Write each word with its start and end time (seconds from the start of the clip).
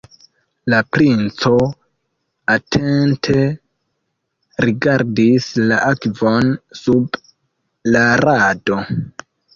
La 0.73 0.77
princo 0.95 1.51
atente 2.53 3.35
rigardis 4.65 5.51
la 5.73 5.77
akvon 5.91 6.51
sub 6.81 7.21
la 7.97 8.05
rado. 8.27 8.81